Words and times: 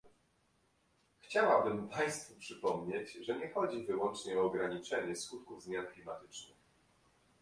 Chciałabym 1.19 1.87
państwu 1.89 2.35
przypomnieć, 2.39 3.11
że 3.13 3.39
nie 3.39 3.49
chodzi 3.49 3.83
wyłącznie 3.85 4.37
o 4.39 4.43
ograniczenie 4.43 5.15
skutków 5.15 5.63
zmian 5.63 5.85
klimatycznych 5.87 6.57